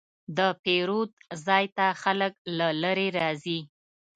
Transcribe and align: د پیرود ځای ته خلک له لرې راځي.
د 0.37 0.39
پیرود 0.63 1.11
ځای 1.45 1.65
ته 1.77 1.85
خلک 2.01 2.33
له 2.57 2.67
لرې 2.83 3.07
راځي. 3.19 3.59